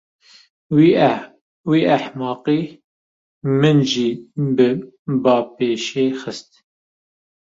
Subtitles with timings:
[1.69, 2.61] Vî ehmeqî
[3.59, 4.09] min jî
[4.55, 4.69] bi
[5.23, 6.49] bapêşê xist.